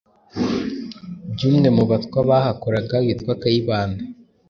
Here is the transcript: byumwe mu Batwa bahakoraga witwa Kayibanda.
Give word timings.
byumwe 1.33 1.67
mu 1.75 1.83
Batwa 1.89 2.19
bahakoraga 2.29 2.95
witwa 3.05 3.33
Kayibanda. 3.41 4.01